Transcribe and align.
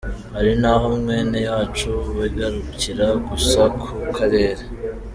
Hari 0.35 0.51
n’aho 0.61 0.85
mwene 1.01 1.39
wacu 1.51 1.89
bigarukira 2.17 3.07
gusa 3.29 3.61
ku 3.81 3.89
karere. 4.15 4.63